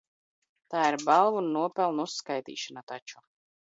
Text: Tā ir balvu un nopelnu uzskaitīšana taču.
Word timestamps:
Tā 0.75 0.85
ir 0.93 0.97
balvu 1.11 1.41
un 1.43 1.53
nopelnu 1.59 2.09
uzskaitīšana 2.11 2.89
taču. 2.95 3.29